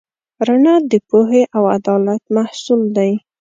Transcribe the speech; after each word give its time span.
رڼا 0.47 0.75
د 0.91 0.93
پوهې 1.09 1.43
او 1.55 1.63
عدالت 1.77 2.23
محصول 2.35 2.81
دی. 2.97 3.11